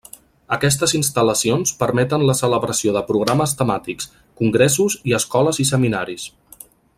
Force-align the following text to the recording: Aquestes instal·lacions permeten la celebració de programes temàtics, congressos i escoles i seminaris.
Aquestes 0.55 0.93
instal·lacions 0.99 1.73
permeten 1.83 2.25
la 2.29 2.35
celebració 2.39 2.95
de 2.95 3.03
programes 3.11 3.53
temàtics, 3.63 4.11
congressos 4.43 4.97
i 5.11 5.15
escoles 5.23 5.61
i 5.67 5.71
seminaris. 5.73 6.27